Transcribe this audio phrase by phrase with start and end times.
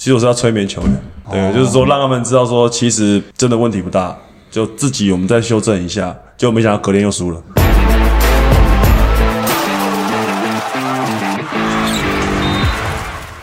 [0.00, 4.16] 其实我是要催眠球员，对，就是说让他们知道说，其实真的问题不大，
[4.48, 7.42] 就自己我们再修正一下，结果没想到隔天又输了。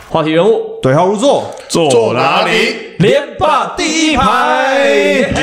[0.07, 0.79] 话题人物。
[0.81, 2.51] 对号入座，坐哪里？
[2.99, 5.33] 连霸第一排。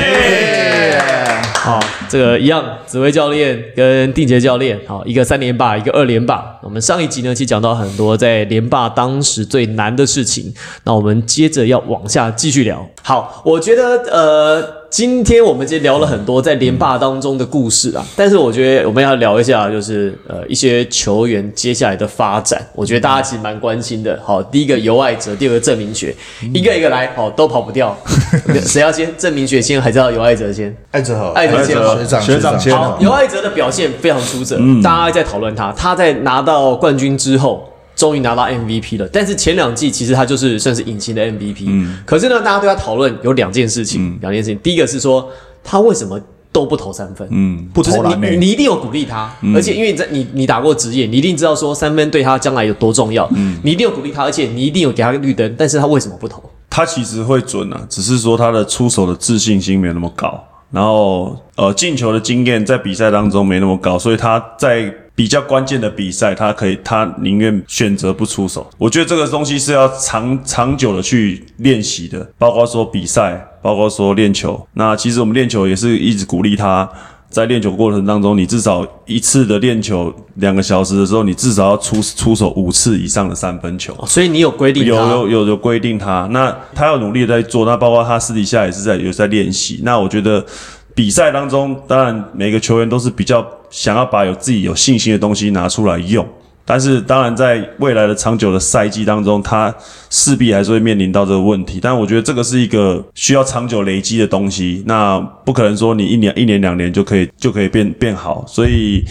[1.53, 1.79] 好，
[2.13, 6.59] 这个一样，紫薇教练跟定杰教练，好，一个三连霸，一个二连霸。
[6.61, 10.53] 我们上一集呢，其实讲到很多在连霸当时最难的事情。
[10.83, 12.87] 那我们接着要往下继续聊。
[13.01, 14.82] 好，我觉得呃。
[14.93, 24.19] 今天我们今天聊了很多在联霸当中的故事啊，但是我觉得我们要聊一下，就是呃一些球员接下来的发展，我觉得大家其实蛮关心的。
[24.23, 26.15] 好，第一个尤爱哲，第二个郑明学，
[26.53, 27.97] 一个一个来，好都跑不掉。
[28.61, 29.11] 谁要先？
[29.17, 30.77] 郑明学先，还是要尤爱哲先？
[30.91, 37.67] 爱哲好，爱哲先，学长学长先好，尤爱哲的表现非常出色，大家在讨论他，他在拿到冠军之后。
[38.03, 41.63] 终于拿到 MVP 了，但是前两季其实他就是算是隐形的 MVP。
[41.67, 44.59] 嗯，可是呢，大家对他讨论有两件事情，两件事情。
[44.61, 45.31] 第一个是说
[45.63, 46.19] 他为什么
[46.51, 47.25] 都不投三分？
[47.31, 53.25] 嗯，不投篮你你一定有鼓励他，而且因为你在你你打过职业，你一定知道说三分对他将来有多重要。
[53.35, 55.55] 嗯，你一定有鼓励他，而且你一定有给他个绿灯。
[55.57, 56.43] 但是他为什么不投？
[56.69, 64.93] 他其实会准啊，只是说他的出手的自信心没有那么高，然后呃进球的经验在比赛当中没那么高，所以他在。
[65.15, 68.67] 比较关键的比赛，他可以，他宁愿选择不出手。
[68.79, 74.67] 我觉得这个东西是要长长久的去练习的，包括说比赛，包括说练球。
[74.73, 76.89] 那其实我们练球也是一直鼓励他，
[77.29, 83.95] 在练球过程当中，你至少一次的练球两个小时的时候，你至少要出出手五次以上的三分球。
[84.07, 84.83] 所以你有规定？
[84.85, 87.67] 有有有有规定他，那他要努力在做。
[87.67, 89.81] 那包括他私底下也是在有在练习。
[89.83, 90.43] 那我觉得。
[90.95, 96.27] 比赛当中，当然每个球员都是比较想要把有自己有信心的东西拿出来用，
[96.65, 99.73] 但是当然在未来的长久的赛季当中，他
[100.09, 101.79] 势必还是会面临到这个问题。
[101.81, 108.45] 但我觉得这个是一个需要长久累积的东西，那不可能说你一年、一年、两年就可以就可以变变好。
[108.47, 109.03] 所以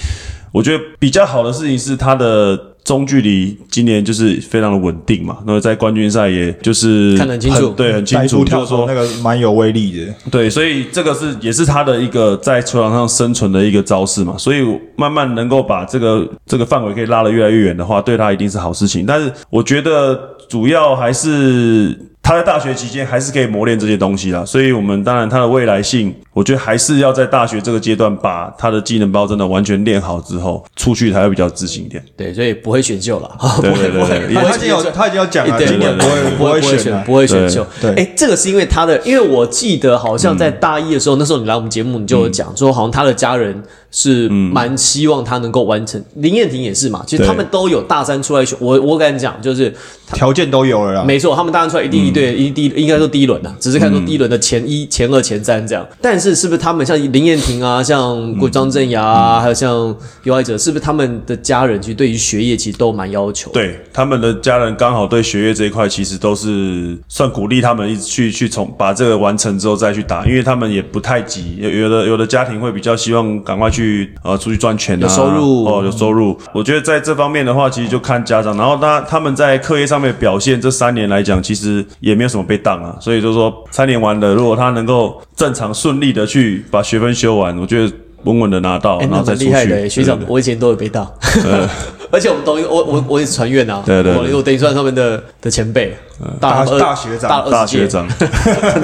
[0.53, 2.72] 我觉得比较好的事情是他的。
[2.84, 14.65] 中距离今年就是非常的稳定嘛，那么在冠军赛也就是看得很清楚，对，很清楚，就是说那个蛮有威力的，对，所以这个是也是他的一个在球场上生存的一个招式嘛，所以
[14.97, 19.06] 慢慢能够把这个这个范围可以拉得越来越远的话，对他一定是好事情。
[19.06, 21.97] 但是我觉得主要还是。
[22.22, 32.03] 他在大学期间还是可以磨练这些东西啦，所以我们当然他的未来性，我觉得还是要在大学这个阶段把他的技能包真的完全练好之后，出去才会比较自信一点。
[32.16, 33.37] 对，所以不会选秀了。
[33.60, 37.66] 对对对，他已经有他已经要讲了，今年不会不会选不会选秀。
[37.81, 43.62] 对，哎，这个是因为他的，因为我记得好像在大一的时候，那时候你来我们节目，你就有讲说，好像他的家人。
[43.92, 49.72] 是蛮希望他能够完成，林彦廷也是嘛，其实他们都有大三出来选，我我敢讲，就是
[50.14, 51.04] 条件都有了啦。
[51.04, 55.86] 没错，他们大三出来一定一对一第应该说第一轮的，只是看说第一轮的前一、前二、前三这样。
[56.00, 63.50] 但是是不是他们像林彦廷啊，像郭张镇雅啊，还有像尤爱者，是不是他们的家人其实对于学业其实都蛮要求？
[63.50, 73.81] 对，他们的家人刚好对学业这一块其实都是算鼓励他们一直去去从把这个完成之后再去打，因为他们也不太急，有有的有的家庭会比较希望赶快去。
[73.82, 76.38] 去呃，出去赚钱有收入哦，有收入。
[76.54, 78.56] 我觉得在这方面的话，其实就看家长。
[78.56, 82.97] 然后他他们在课业上面表现，这三年来讲，其实也没有什么被当啊。
[83.00, 87.92] 所以就说三年完了，如果他能够正常顺利的去把学分修完，我觉得
[88.25, 89.88] 稳稳的拿到，然后再出去。
[89.88, 91.04] 学长，我以前都有被当。
[92.12, 95.96] 而且我们同一我我我也是传院啊，对对，我我等于算他们的的前辈，
[96.38, 98.06] 大大学长，大学长，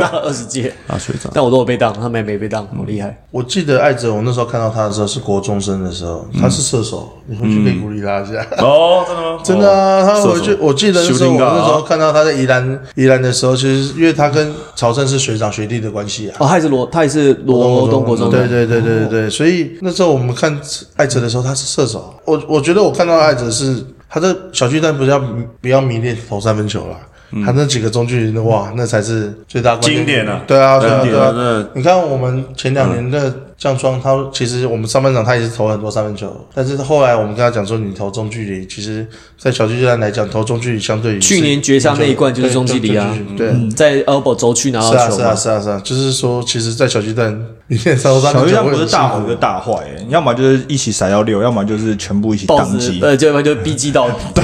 [0.00, 3.22] 大了 二十届，大学长，但我都有被当，他们也没被当，好厉害。
[3.30, 8.44] 我记得艾哲，我那时候看到他的时候是国中生的时候，他是射手，你回去可以鼓励他一下。
[8.64, 9.40] 哦，真的吗？
[9.44, 16.36] 真的啊，他回去，我记得那时候我那时候看到他在宜兰宜兰的时候，其实因为他跟曹胜是学长学弟的关系啊。
[16.40, 20.58] 哦，他也是罗，他也是罗东国中，对对对对对对，所以那时候我们看
[20.96, 23.18] 艾哲的时候，他是射手，我我觉得我看到。
[23.18, 25.18] 爱者是他这小巨蛋，不要
[25.60, 26.96] 不要迷恋投三分球了，
[27.44, 30.42] 他那几个中距离的，哇，那才是最大经典啊。
[30.46, 31.68] 对啊，对啊，对啊。
[31.74, 33.34] 你看我们前两年的。
[33.58, 39.04] 降霜，他其实我们上半场他也是投很多三分球，但是后来我们跟他讲说，你投中距离，其实，
[39.36, 49.72] 在小巨蛋来讲，投中距离相对于去年绝杀那一冠就是中距离啊，对，在 elbow 轴区拿到球，是啊是啊是啊是啊，就是说，其实，在小巨蛋里面投三分球，小巨蛋不是大好一个大坏，
[50.08, 54.42] 要么就是一起塞到六，要么就是全部一起当机，呃，要么就逼机到底。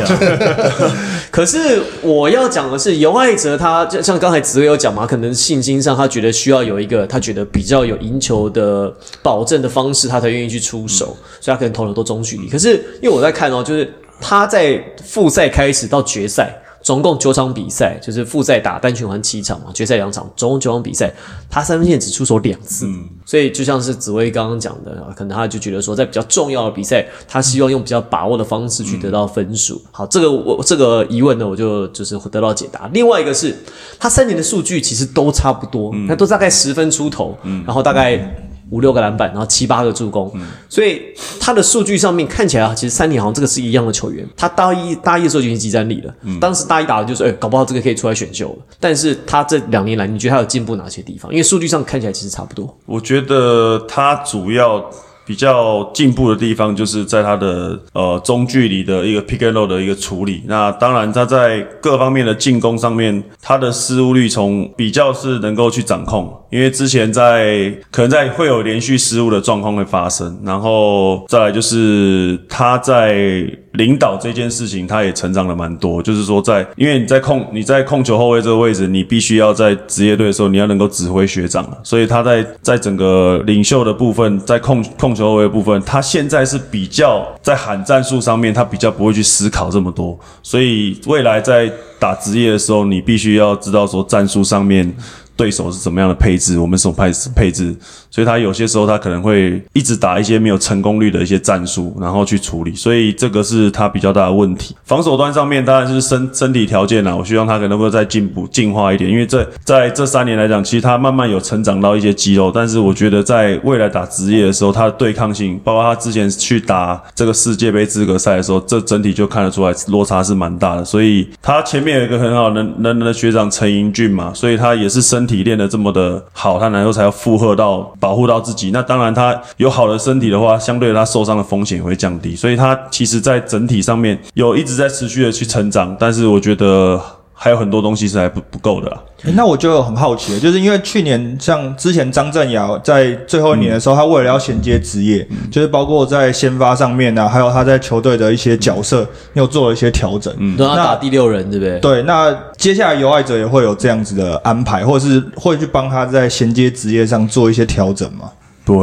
[1.31, 8.93] 可是我要讲的是，尤爱哲他就像刚才紫薇有讲嘛，可能信心上他觉得需要有一个他觉得比较有赢球的。
[9.23, 12.49] 保证的方式，他才愿意去出手，所以他可能投了多中距离。
[12.49, 21.13] 可是因为我在看哦，就是他在复赛开始到决赛，总共九场比赛，就是复赛打单循环七场嘛，决赛两场，总共九场比赛，
[21.49, 22.87] 他三分线只出手两次，
[23.25, 29.81] 所以就像是紫薇刚刚讲的，啊可能他就觉得说，在比较重要的比赛，他希望用比较把握的方式去得到分数。
[29.91, 32.89] 好，这个我这个疑问呢，我就就是得到解答。
[32.93, 33.57] 另外一个是，
[33.99, 37.37] 他三年的数据其实都差不多，那、都大概十分出头，
[37.67, 38.37] 然后大概。
[38.71, 40.33] 五六个篮板，然后七八个助攻，
[40.69, 41.03] 所以
[41.39, 44.27] 他的数据上面看起来啊，其实三年好像这个是一样的球员。
[44.37, 48.65] 他大一大一的时候就已经集战力了，当时大一打的就是，哎、搞不好这个可以出来选秀了。
[48.81, 51.31] 但是他这两年来，你觉得他有进步哪些地方？
[51.31, 52.77] 因为数据上看起来其实差不多。
[52.87, 54.91] 我觉得他主要
[55.27, 60.43] 比较进步的地方，就是在他的呃中距离的一个 pick and roll 的一个处理。
[60.47, 76.03] 那当然他在各方面的进攻上面，他的失误率从比较是能够去掌控，因为之前在可能在会有连续失误的状况会发生，然后再来就是他在领导这件事情，他也成长了蛮多。
[76.03, 94.95] 就是说在，因为你在控你在控球后卫这个位置，你必须要在职业队的时候，你要能够指挥学长，所以他在在整个领袖的部分，在控控球后卫部分，他现在是比较在喊战术上面，他比较不会去思考这么多，所以未来在打职业的时候，你必须要知道说战术上面。
[95.37, 97.75] 对手是怎么样的配置，我们什么配配置，
[98.15, 104.77] 所以他有些时候他可能会一直打一些没有成功率的一些战术，然后去处理，所以这个是他比较大的问题。
[104.85, 128.71] 防守端上面当然是身身体条件啦，我希望他可能会再进步进化一点，因为这在这三年来讲，其实他慢慢有成长到一些肌肉，但是我觉得在未来打职业的时候，他的对抗性，包括他之前去打这个世界杯资格赛的时候，这整体就看得出来落差是蛮大的，所以他前面有一个很好能能的学长陈英俊嘛，所以他也是身体练得这么的好，他然后才要负荷到保护到自己。
[128.71, 132.37] 那当然，他有好的身体的话，相对他受伤的风险会降低。
[132.37, 137.01] 所以他其实在整体上面有一直在持续的去成长，但是我觉得
[137.45, 138.91] 还有很多东西是还不不够的
[139.35, 150.33] 那我就很好奇了，就是因为去年像之前张镇尧在最后一年的时候，他为了要衔接职业，就是包括在先发上面啊，还有他在球队的一些角色，又做了一些调整。
[150.39, 151.79] 嗯，让他打第六人，对不对？
[151.81, 158.31] 对，那接下来有爱者也会有这样子的安排，或者是会去帮他在衔接职业上做一些调整吗？
[158.65, 158.79] 不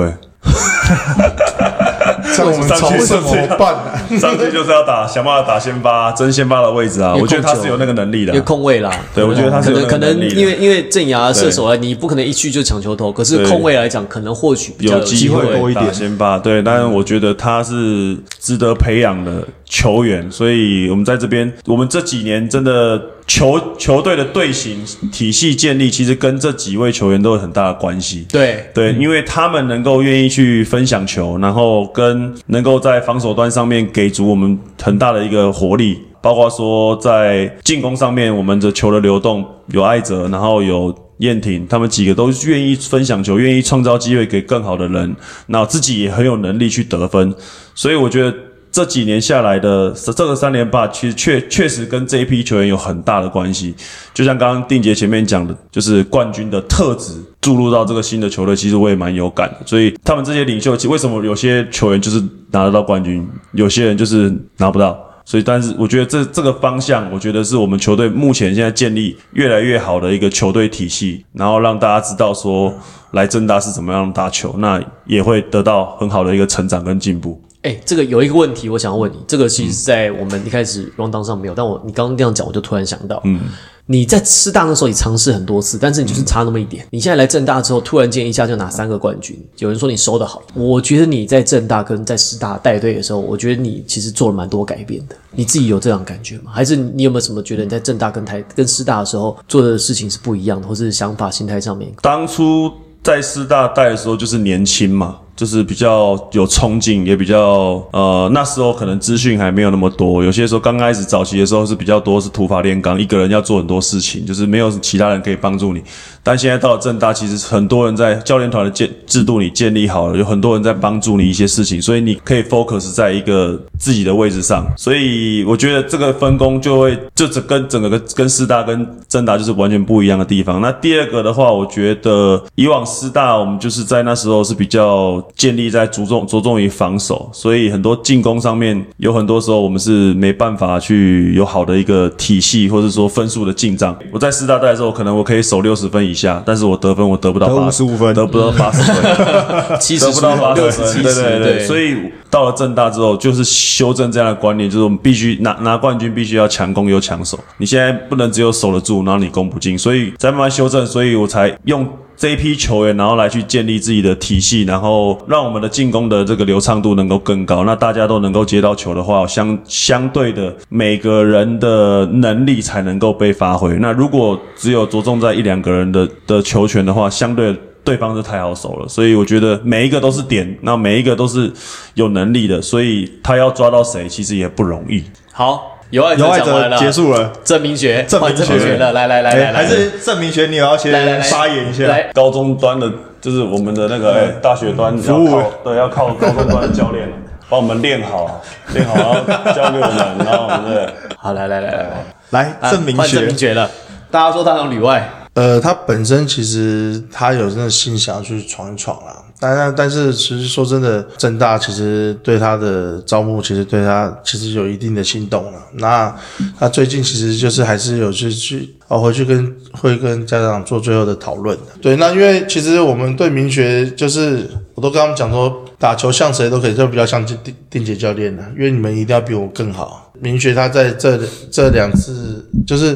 [2.21, 3.73] 会， 这样我们上去怎么办
[4.09, 4.19] 呢？
[4.19, 7.15] 上去就是要打，想办法打先发，争先发的位置啊。
[7.15, 8.45] 我觉得他是有那个能力的因为。
[8.45, 22.99] 控卫啦，对我觉得他是有可能可能那个能力因为因为镇牙射手啊，你不可能一去就抢球头，可是对控卫来讲，可能或许比较有机机会多一点先发，对，但是我觉得他是值得培养的球员，所以我们在这边，我们这几年真的
[23.31, 28.25] 球球队的队形体系建立，其实跟这几位球员都有很大的关系。
[28.29, 45.15] 对对，因为他们能够愿意去分享球，然后跟能够在防守端上面给足我们很大的一个活力，包括说在进攻上面，我们的球的流动有艾泽，然后有燕婷，他们几个都愿意分享球，愿意创造机会给更好的人，
[45.47, 47.33] 那自己也很有能力去得分，
[47.73, 48.33] 所以我觉得。
[48.71, 53.75] 这几年下来的这个三连霸，其实确确实跟这一批球员有很大的关系。
[54.13, 59.57] 就像刚刚定杰前面讲的，就是冠军的特质注入到这个新的球队，其实我也蛮有感的。
[59.65, 64.97] 所以他们这些领袖，其为什么有些球员就是拿得到冠军，有些人就是拿不到？
[65.23, 72.73] 所以，但是我觉得这这个方向，我觉得是我们球队目前现在建立越来越好的一个球队体系，然后让大家知道说
[73.11, 77.39] 来正大是怎么样打球，那也会得到很好的一个成长跟进步。
[77.63, 83.39] 哎，这个有一个问题，我想要问你，这个其实在我们一开始 round down 上没有，但我你刚刚这样讲，我就突然想到，嗯，
[83.85, 86.87] 你在师大那时候你尝试很多次，但是你就是差那么一点。
[86.89, 95.15] 你现在来正大之后，突然间一下就拿三个冠军，有人说你收的好，我觉得你在正大跟在师大带队的时候，我觉得你其实做了蛮多改变的。
[95.29, 96.51] 你自己有这样感觉吗？
[96.51, 101.91] 还是你有没有什么觉得你在正大跟台跟师大的时候做的事情是不一样的，或是想法、心态上面？
[102.01, 102.71] 当初
[103.03, 115.81] 在师大带的时候，就是年轻嘛，就是比较有冲劲，也比较呃，那时候可能资讯还没有那么多，有些时候刚开始早期的时候是比较多是土法炼钢，一个人要做很多事情，就是没有其他人可以帮助你。
[116.21, 124.63] 但现在到了正大，其实很多人在教练团的建制度你建立好了，有很多人在帮助你一些事情，所以你可以 focus 在一个自己的位置上。
[124.77, 130.61] 所以我觉得这个分工就会就整跟整个跟跟师大跟正大就是完全不一样的地方。
[130.61, 143.97] 那第二个的话，我觉得以往师大我们就是在那时候是比较建立在着重着重于防守，所以很多进攻上面有很多时候我们是没办法去有好的一个体系，或者说分数的进账。
[144.11, 149.01] 我在师大带的时候，可能我可以守六十分以下，但是我得分我得不到八十五分得不到八十分。
[149.79, 151.95] 七十得不到八十分，对对对，所以
[152.29, 157.39] 到了正大之后，就是修正这样的观念，就是我们必须拿拿冠军，必须要强攻又强守。
[157.57, 161.87] 你现在不能只有守得住，然后你攻不进，所以再慢慢修正，所以我才用。
[162.21, 167.63] 这一批球员，然后来去建立自己的体系，然后让我们的进攻的这个流畅度能够更高。
[167.63, 173.73] 那大家都能够接到球的话，相相对的每个人的能力才能够被发挥。
[173.79, 178.87] 那如果只有着重在一两个人的的球权的话，相对对方是太好守了。
[178.87, 181.51] 所以我觉得每一个都是点，那每一个都是
[181.95, 185.03] 有能力的，所以他要抓到谁，其实也不容易。
[185.33, 187.31] 好，有爱有爱者结束了。
[187.43, 191.21] 郑明学，郑明换郑明学来来来哎来来，还是郑明学，你有要先来来来。
[191.21, 191.85] 发言一下？
[191.85, 195.29] 来，高中端的，就是我们的那个、哎大学端要服务。
[195.29, 197.07] 靠对要靠高中端的教练
[197.49, 198.41] 把我们练好，
[198.73, 200.89] 练好然后交给我们，然后我们对。
[201.17, 201.89] 好，来来来来
[202.29, 203.01] 来，郑明学。
[203.01, 203.69] 郑学明学了。
[204.09, 215.59] 大家说他当旅外，呃，他本身其实他有那个心想要去闯一闯啦，但但但是其实说真的，正大其实对他的招募，其实对他其实有一定的心动了。
[215.73, 216.15] 那
[216.59, 221.57] 他最近其实就是还是有去去哦回去跟会跟家长做最后的讨论。
[221.81, 230.13] 对，那因为其实我们对明学就是我都跟他们讲说，打球像谁都可以，就比较像定定杰教练的，因为你们一定要比我更好。
[230.19, 231.19] 明学他在这
[231.49, 232.95] 这两次就是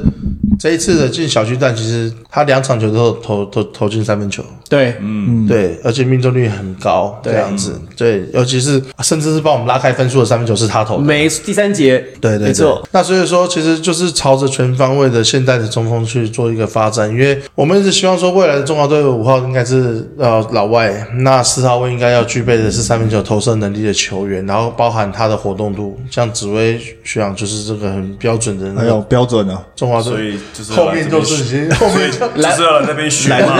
[0.58, 5.48] 这一次的进小巨蛋，其实他两场球都投投投进三分球，对，嗯。
[5.48, 7.34] 对，而且命中率很高，对。
[7.34, 33.58] 这样子，对，尤其是甚至是帮我们拉开分数的三分球是他投的，每第三节，对对对没错，那所以说，其实就是朝着全方位的现代的中锋去做一个发展，因为我们一直希望说，未来的中华队五号应该是呃老外，那四号位应该要具备的是三分球投射能力的球员，然后包含他的活动度，像紫薇学长就是这个很标准的那还有标准呢，中华所队，以就是后面就是已经后面就就是要来那边学嘛，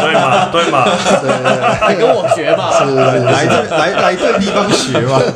[0.00, 0.84] 对嘛对嘛，
[1.80, 2.80] 来跟我学嘛，
[3.30, 5.20] 来这来来这地方学嘛。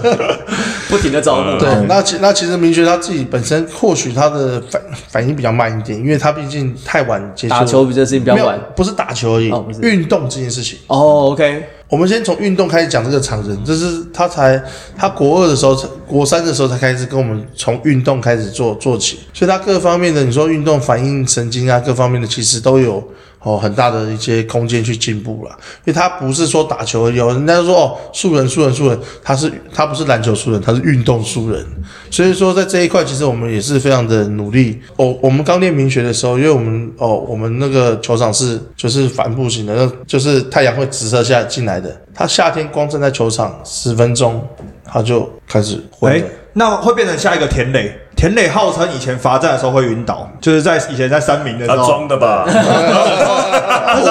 [0.89, 8.57] 不停的招募，对，那其那其实明学他自己本身或许他的反反应比较慢一点，因为他毕竟太晚接触打球比这事情比较没有晚。
[8.77, 10.79] 不是打球而已运动这件事情。
[10.87, 14.61] 哦，OK，我们先从运动开始讲这个常人，这是他才
[14.97, 15.75] 他国二的时候，
[16.07, 23.03] 国三的时候才开始跟我们从运动开始做做起，所以他各方面的你说运动反应神经啊，各方面的其实都有
[23.47, 25.51] 哦很大的一些空间去进步了。
[25.85, 31.65] 因为他不是说打球而已哦，人家说哦素人素人素人，他是他不是篮球素人，他是运动素人。
[32.11, 34.81] 所以说在这一块，其实我们也是非常的努力。
[34.97, 41.97] 哦，我们刚练民学的时候，因为我们哦我们那个球场是就是帆布型的，那就是太阳会直射下进来的。
[42.13, 44.43] 他夏天光站在球场十分钟，
[44.85, 46.23] 他就开始昏哎。，
[46.55, 47.95] 那会变成下一个田磊。
[48.17, 52.47] 田磊号称以前罚站的时候会晕倒，就是在以前在三明的时他候，装的吧？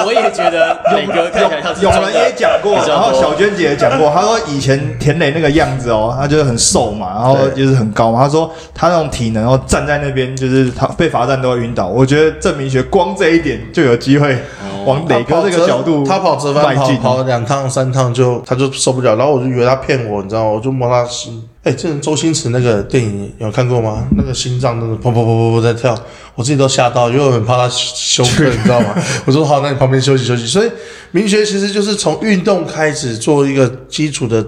[0.06, 8.22] 我也觉得磊哥看起来像是有人也讲过，然后小娟姐也讲过， 她说以前田磊那个样子哦，他就是很瘦嘛，然后就是很高嘛。
[8.22, 11.88] 她说他那种体能哦，站在那边就是他被罚站都会晕倒。
[11.88, 14.38] 我觉得郑明学光这一点就有机会
[14.86, 16.96] 往磊哥这个角度他跑折返迈进。
[16.98, 20.52] 跑两趟三趟就他就受不了，然后我就以为他骗我，你知道吗？
[20.52, 21.44] 我就摸他心。
[21.66, 24.08] 哎，这是周星驰那个电影有看过吗？
[24.16, 25.98] 那个心脏那个砰砰砰砰砰在跳，
[26.36, 28.96] 我自己都吓到，因为我很怕他休克，你知道吗？
[29.26, 30.46] 我说好，那你旁边休息休息。
[30.46, 30.70] 所以
[31.10, 34.46] 明学其实就是从运动开始做一个基础的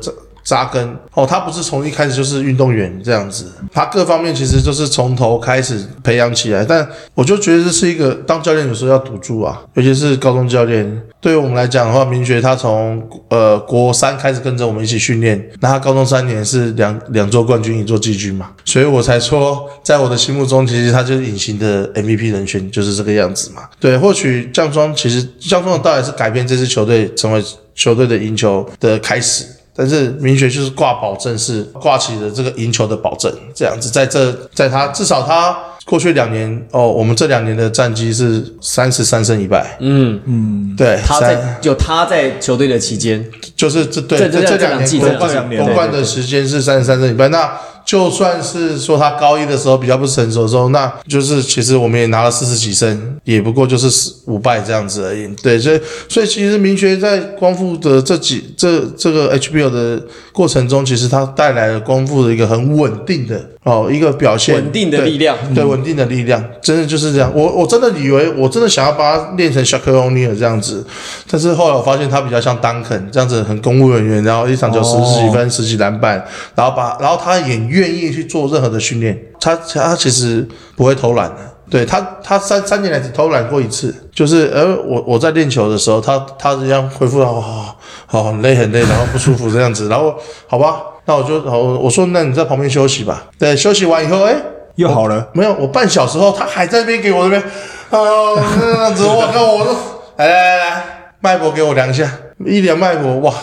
[0.47, 6.63] 扎根哦，他不是从一开始就是运动员这样子，他各方面其实就是从头开始培养起来。
[6.63, 11.01] 但我就觉得这是一个当教练有时候要赌注啊，尤其是高中教练。
[11.19, 23.63] 对于我们来讲的话，明学他从呃国三开始跟着我们一起训练，那他高中三年是两两座冠军一座季军嘛，所以我才说，在我的心目中，其实他就是隐形的 MVP 人选，就是这个样子嘛。
[23.81, 27.43] 对，或许降庄其实降庄的到底是改变这支球队成为
[27.75, 29.56] 球队的赢球的开始。
[29.77, 35.55] 但是明学就是挂保证，是挂起了这个赢球的保证，这样子，在这在他至少他
[35.85, 40.19] 过去两年哦，我们这两年的战绩是三十三胜一败，嗯。
[40.25, 43.23] 嗯，对，他在有他在球队的期间，
[43.55, 47.49] 就是这对这这这这两两季年夺冠这两年夺冠的时间是三十三胜一败，那
[47.87, 55.25] 就算是说他高一的时候比较不成熟的时候，那就是其实我们也拿了四十几胜，也不过就是四五败这样子而已。
[55.41, 55.79] 对，所以
[56.09, 60.03] 所以其实明学在光复的这几这这个 HBL 的
[60.33, 67.31] 过程中，其实它带来了光复的一个很稳定的哦一个表现，稳定的力量对，稳定的力量，真的就是这样。
[67.33, 70.85] 我我真的以为，我真的想要把他练成小克欧尼尔这样子，
[71.31, 76.21] 但是后来我发现他比较像丹肯这样子，很公务人员，然后一场球十几分、十几篮板，
[76.53, 81.37] 然后把，然后他也愿意去做任何的训练，他他其实不会偷懒的。
[81.69, 90.15] 对他，他三三年来只偷懒过一次，就是呃，我我在练球的时候，他他这样恢复到好好很累很累，然后不舒服这样子，然后
[90.47, 93.25] 好吧，那我就好，我说那你在旁边休息吧。
[93.37, 94.33] 对，休息完以后，哎，
[94.75, 95.27] 又好了。
[95.33, 97.49] 没有，我半小时后他还在那边给我那边，啊，
[97.91, 99.73] 那样子，我靠，我都
[100.15, 100.83] 来来来来，
[101.19, 102.09] 脉搏给我量一下，
[102.45, 103.33] 一量脉搏，哇，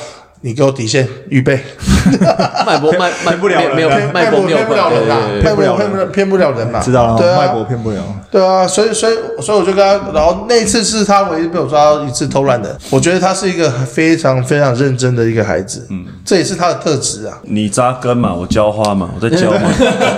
[0.44, 1.58] 你给我底线预备，
[2.66, 7.96] 脉搏脉脉不了人没有对脉搏骗不了人呐，对对对脉搏骗不了人骗不了骗不了人呐，知道了，对啊，脉搏骗不了。
[8.30, 12.76] 对啊，所以所以所以我就跟他，然后那一次是他唯一被我抓到一次偷懒的。
[12.90, 17.38] 我觉得他是一个非常非常认真的一个孩子，嗯，这也是他的特质啊。
[17.44, 19.60] 你扎根嘛，我浇花嘛，我在浇嘛，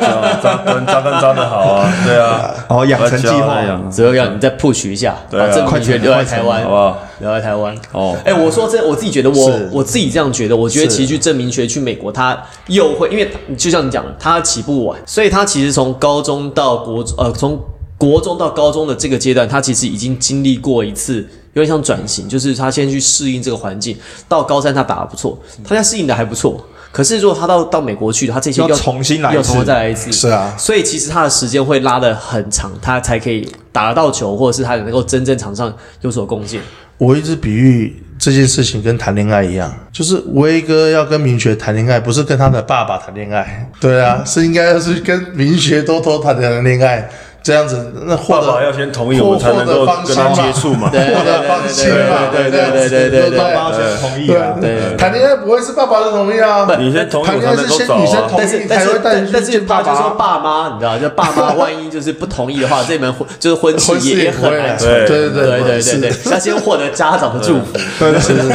[0.01, 6.99] 浇扎根扎根扎的好啊，对啊，然后养成计划我在浇那样只有让你再 push 一下，对啊把郑明学留在台湾，好不好？
[7.21, 7.77] 留在台湾。
[7.93, 17.59] 哦哎、我说真，我自己觉得我是我自己这样觉得，我觉得是其实去证明学去美国，他又会，因为就像你讲的，他起步晚，所以他其实从高中到国呃从
[17.99, 21.27] 国中到高中的这个阶段，他其实已经经历过一次。
[21.55, 23.97] 有点像转型，就是他先去适应这个环境，
[24.29, 26.63] 到高三他打得不错，他现在适应的还不错。
[26.93, 36.61] 可是如果他到到美国去，他这些要要重新来一次要重新再来一次，是啊所以其实他的时间会拉得很长，他才可以打得到球，或者是他能够真正场上有所贡献。
[36.99, 47.09] 我一直比喻这件事情跟谈恋爱一样，就是威哥要跟明学谈恋爱，不是跟他的爸爸谈恋爱，对啊，是应该是跟明学多多谈谈恋爱，
[47.47, 50.89] 这样子那获得爸爸要先同意，我们才能够跟他接触嘛。
[50.91, 54.57] 对获得放心嘛，对对这样子对对对对爸爸妈先同意啊。
[54.61, 60.27] 对谈恋爱不会是爸爸的同意啊，你先同意谈恋爱是先女生同但是意但是才会带你但但是去见爸他就说爸。
[60.27, 64.89] 爸妈，你知道，就爸妈 万一就是不同意的话，这门婚就是婚事婚事也也很难成。
[64.89, 67.67] 对对对对是对对，要先获得家长的祝福，
[68.01, 68.49] 对 对对，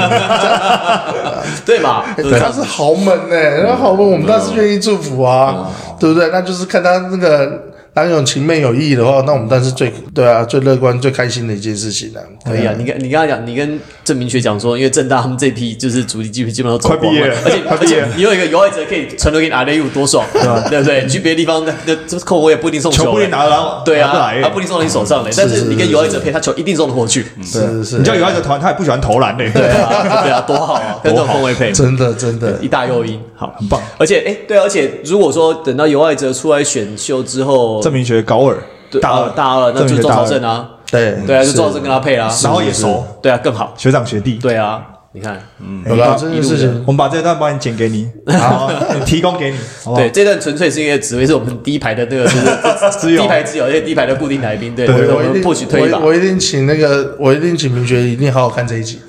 [1.65, 2.03] 对 吧？
[2.17, 6.29] 对不对他是豪门呢、那豪门我们当然是愿意祝福啊，对不对？
[6.33, 7.49] 那就是看他那个
[7.93, 12.21] 郎有情面有意的话，那我们当然是最对啊，最乐观、最开心的一件事情啊。
[12.45, 20.25] 可以啊，你跟你跟他讲，你跟郑明学讲说，因为正大他们这批就是主力基本基本上都走光快毕业了而且而且你有一个有爱者可以传留给你阿雷有，多爽，
[20.69, 21.03] 对不对？
[21.03, 32.57] 你去别的地方，那那这扣我也不一定送球，球不一定拿得到对啊，他不一定送到你手上嘞，但是你跟有爱者配，他球一定送得过去，是是是，你叫有爱者团，他也不喜欢投篮的，对啊，对啊，多好啊， 跟这种氛围配，真的真的。
[32.61, 33.81] 一大诱因，好，很棒。
[33.97, 38.57] 而且哎，对啊，而且如果说等到有爱者出来选秀之后，郑明学高二，
[39.01, 40.25] 大二呃大二，那就是钟郑明学大二。
[40.25, 41.53] 朝胜啊，对对啊，就是。
[41.55, 44.35] 钟朝胜跟他配啦，然后也熟，对啊，更好，学长学弟。
[44.35, 44.81] 对啊，
[45.13, 45.83] 你看，嗯。
[45.87, 46.83] 有啦，这件事情。
[46.85, 48.69] 我们把这段帮你剪给你， 然后
[49.05, 49.57] 提供给你，
[49.95, 50.09] 对，？
[50.09, 52.23] 这段纯粹是因为紫薇是我们第一排的那个
[53.01, 56.07] 就是第一排挚友，而且第一排的固定来宾，对，对我们我一定或许推一把我。
[56.07, 58.99] 我一定请那个，我一定请明学一定好好看这一集。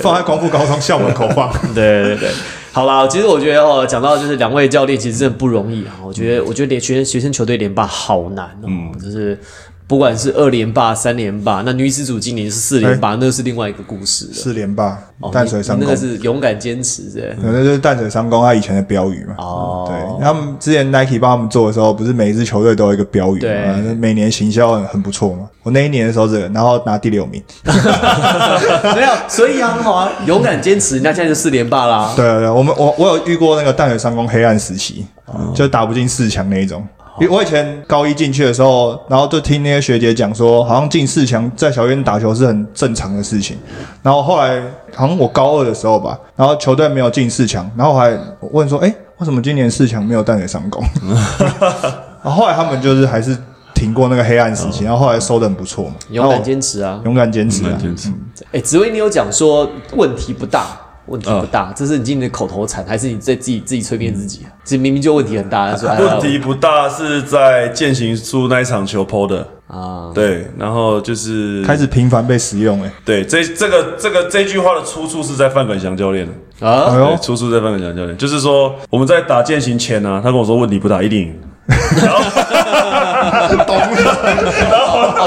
[0.00, 1.50] 放在光复高中校门口放。
[1.74, 2.28] 对对对，
[2.76, 5.96] 好啦，其实我觉得哦，讲到就是两位教练其实真的不容易啊。
[6.04, 8.68] 我觉得，我觉得连学生学生球队连霸好难哦，
[9.02, 9.38] 就是
[9.88, 14.32] 不管是二连霸、三连霸，那女子组今年是四连霸，那是另外一个故事了。
[14.32, 19.34] 四连霸哦，淡水商工你你那个，是勇敢坚持，对对，那就是淡水商工他以前的标语嘛。
[19.38, 23.94] 哦对，他们之前 Nike 帮他们做的时候，不是每一支球队都有一个标语对嘛？
[23.96, 25.48] 每年行销很很不错嘛。
[25.62, 27.40] 我那一年的时候，这个，然后拿第六名。
[27.62, 32.12] 没有，所以啊，很好啊，勇敢坚持，人家现在就四连霸啦。
[32.16, 35.06] 对对对，我们我我有遇过那个淡水商工黑暗时期，
[35.54, 36.84] 就打不进四强那一种。
[37.20, 43.56] 因为我以前高一进去的时候，然后就听那些学姐讲说，好像进四强在小院打球是很正常的事情。
[44.02, 44.60] 然后后来
[44.94, 48.16] 好像我高二的时候吧，然后球队没有进四强，然后我还
[48.52, 50.84] 问说，哎，为什么今年四强没有带给上工？
[52.22, 53.36] 然后后来他们就是还是
[53.74, 55.94] 挺过那个黑暗时期，然后后来收的很不错嘛。
[56.10, 57.00] 勇敢坚持啊！
[57.04, 57.78] 勇敢坚持啊！
[57.80, 58.12] 坚持。
[58.52, 60.66] 哎，紫薇，你有讲说问题不大，
[61.06, 64.50] 问题不嗯大，这是你今年的口头禅，还是你在自己自己催眠自己啊？
[64.64, 69.48] 其实明明就问题很大，说哎问题不大，是在践行出那一场球 PO 的。
[69.66, 76.32] 啊，对，然后就是开始频繁被使用、欸，对这这个这个这句话的出处是在范本祥教练的。
[76.64, 81.34] 啊哎，对，，出处在范本祥教练，就是说我们在打践行前呢、他跟我说问题不大，一定赢。
[81.68, 81.74] 哦，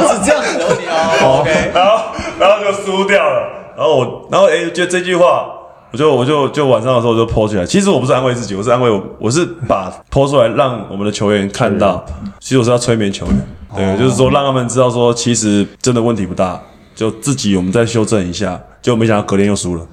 [0.08, 1.42] 是这样子的问题哦。
[1.42, 1.92] OK，然后
[2.40, 3.46] 然后就输掉了。
[3.76, 5.50] 然后我，然后哎，觉得这句话
[5.92, 7.66] 我就我就就晚上的时候就 po 起来。
[7.66, 12.06] 其实我不是安慰自己，我是安慰我，我是把 po 出来让我们的球员看到。
[12.40, 13.36] 其实我是要催眠球员，
[13.76, 16.60] 对，就是说让他们知道说，其实真的问题不大，
[16.96, 18.60] 就自己我们再修正一下。
[18.82, 19.86] 就没想到隔天又输了，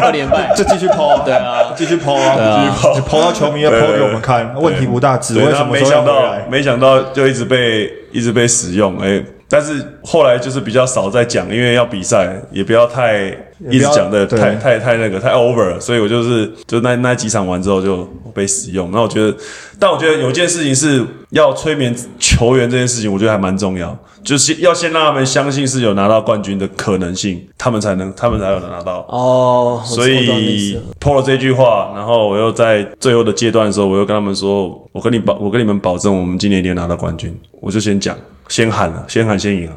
[0.00, 2.34] 二连败， 就继续抛啊，对啊，继续抛啊，
[2.80, 9.22] 继续抛到球迷要抛给我们看，问题不大，只为什么没想到，没想到就一直被一直被使用，哎。
[9.52, 13.28] 但是后来就是比较少在讲，因为要比赛，也不要太
[13.68, 18.90] 一直讲的太太太那个太 over 了，所以我就是就那那几场完之后就被使用。
[18.90, 19.36] 那我觉得，
[19.78, 29.04] 但我觉得有件事情是要催眠球员这件事情，我觉得还蛮重要，就是要先让他们相信是有拿到冠军的可能性，他们才能他们才有能拿到。
[29.10, 37.38] 哦，所以破了这句话，然后我又在最后的阶段的时候，我又跟他们说，我跟你保，我跟你们保证，我们今年一定拿到冠军。
[37.60, 38.16] 我就先讲。
[38.52, 39.72] 先喊了，先喊先赢了。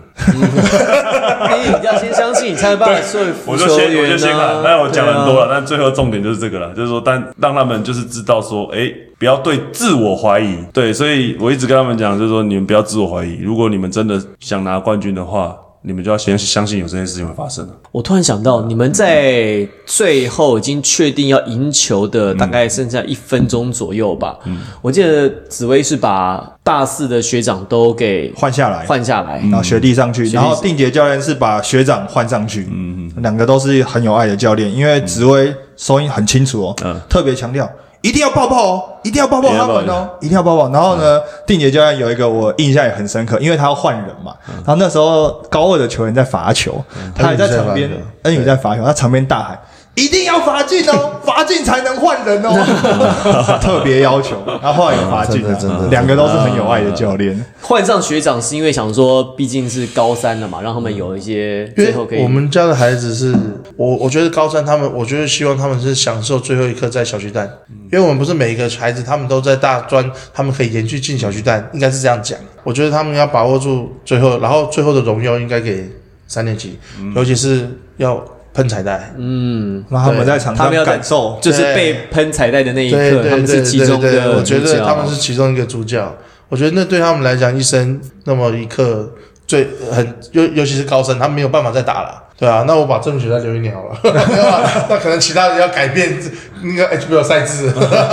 [1.80, 10.58] 你要先相信，你才能办法说服我就先我就先喊，那我讲很多了，但最后重点就是这个了，就是说，但让他们就是知道说，哎，不要对自我怀疑。
[10.74, 13.40] 对，所以我一直跟他们讲，就是说，你们不要自我怀疑。
[13.42, 15.56] 如果你们真的想拿冠军的话。
[15.86, 24.38] 你们就要先相信有这件事情会发生我突然想到，你们在最后已经确定要赢球的大概剩下一分钟左右吧。
[24.46, 32.68] 嗯，我记得紫薇是把大四的学长都给换下来，换下来，然后学弟上去，然后定杰教练是把学长换上去。
[32.72, 37.70] 嗯嗯，两个都是很有爱的教练，因为紫薇收音很清楚哦，嗯，特别强调。
[38.02, 38.84] 一定要抱抱哦！
[39.04, 40.10] 一定要抱抱他们哦！
[40.22, 40.70] 一定要抱抱。
[40.72, 44.36] 然后呢，定杰教练有一个我印象也很深刻，因为他要换人嘛。
[44.58, 46.84] 然后那时候高二的球员在罚球，
[47.16, 47.90] 他也在场边，
[48.24, 49.60] 恩宇在罚球，他场边大喊。
[49.96, 54.36] 一定要罚进哦， 罚进才能换人哦， 特别要求。
[54.62, 57.46] 然后后来有罚进了，真的，两个都是很有爱的教练。
[57.62, 62.22] 换上学长是因为想说，毕竟是高三了嘛，让他们有一些最后可以。
[62.22, 63.34] 我们家的孩子是
[63.78, 67.50] 我，我觉得高三他们，我觉得希望他们是享受最后一刻在小巨蛋，
[67.92, 72.38] 因为我们不是每一个孩子他们都在大专，他们可以延续进小巨蛋，应该是这样讲。
[72.64, 75.90] 我觉得他们要把握住最后，然后最后的荣耀应该给
[76.28, 76.78] 三年级，
[77.16, 78.22] 尤其是要。
[78.56, 84.38] 喷彩带，嗯，让他们在场上感受，就是被喷彩带的那一刻，他们是其中的。
[84.38, 86.02] 我觉得他们是其中一个主角。
[86.48, 89.12] 我觉得那对他们来讲，一生那么一刻
[89.46, 92.64] 最很尤尤其是高升，他们没有办法再打了，对啊。
[92.66, 93.98] 那我把正确再留一年好了，
[94.90, 96.18] 那可能其他人要改变
[96.62, 97.70] 那个 HBO 赛制，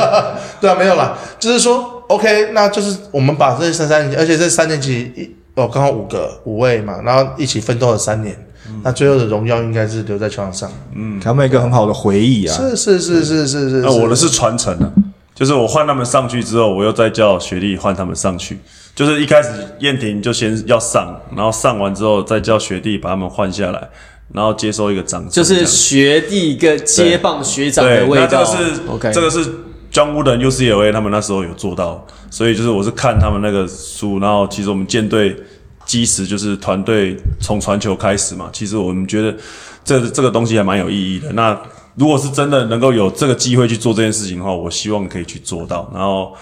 [0.60, 1.16] 对啊，没有啦。
[1.38, 8.34] 就是说，OK，那就是我们把这三三年级，而且这三年级一哦，刚好五个五位嘛，然后一起奋斗了三年。
[8.84, 12.56] 那最后的荣耀应该是留在球场上，嗯，给他们一个很好的回忆啊。
[12.56, 13.80] 是是是是是是。
[13.80, 14.90] 那我的是传承啊，
[15.34, 18.58] 就是我换他们上去之后，我又再叫学弟换他们上去。
[18.94, 19.48] 就是一开始
[19.80, 23.88] 燕婷就先要上，然后上完之后再叫学弟把他们换下来，
[24.32, 25.30] 然后接收一个掌声。
[25.30, 28.26] 就是学弟跟接棒学长的味道。
[28.26, 29.44] 这个是 OK，这个是
[29.92, 35.36] John Wooden UCLA 他们那时候有做到，所以就是我是看他们那个书，然后其实我们舰队。
[35.84, 39.36] 基石就是团队从传球开始嘛，其实我们觉得
[39.84, 41.32] 这这个东西还蛮有意义的。
[41.32, 41.60] 那
[41.96, 45.90] 如果是真的能够有这个机会去做这件事情的话，我希望可以去做到。
[45.94, 46.34] 然后。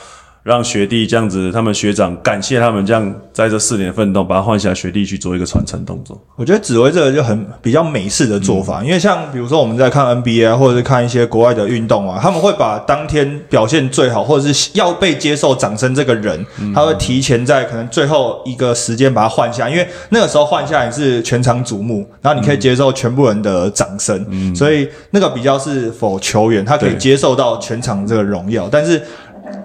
[0.42, 6.18] 让学弟这样子，他们学长感谢他们这样在这四年奋斗，把他换下来，学弟去做一个传承动作。
[6.36, 29.02] 我觉得紫薇这个就很比较美式的做法，因为像比如说我们在看 NBA 或者是看一些国外的运动啊，他们会把当天表现最好或者是要被接受掌声这个人，他会提前在可能最后一个时间把他换下，因为那个时候换下也是全场瞩目，然后你可以接受全部人的掌声，所以那个比较是否球员他可以接受到全场这个荣耀，但是。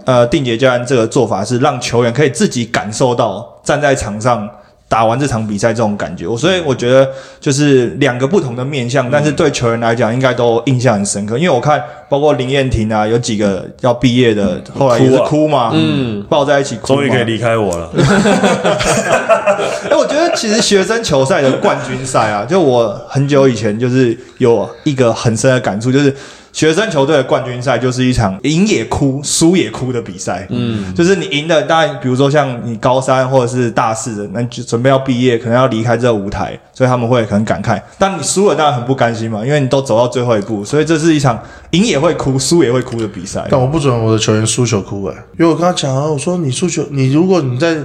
[0.05, 4.47] 呃，定杰教练这个做法是让球员可以自己感受到站在场上
[4.87, 11.39] 打完这场比赛这种感觉，所以我觉得就是两个不同的面向，但是对球员来讲应该都印象很深刻。
[11.39, 17.89] 因为我看包括林彦廷啊，有几个要毕业的，后来也是哭嘛，嗯，抱在一起哭，终于可以离开我了。
[19.89, 26.15] 哎，我觉得其实学生球赛的冠军赛啊，就我很久以前就是有一个很深的感触，就是。
[26.55, 30.47] 学生球队的冠军赛就是一场赢也哭、输也哭的比赛。
[30.49, 37.81] 嗯，就是你赢的，当然，比如说像你高三或者是大四的，那就准备要毕业，可能要离开这个舞台，所以他们会很感慨。
[37.99, 41.37] 但你输了，当然很不甘心嘛，因为你都走到最后一步，所以这是一场
[41.71, 43.45] 赢也会哭、输也会哭的比赛。
[43.51, 47.75] 但我不准我的球员输球哭哎，因为我跟他讲啊，我说你输球，你如果你在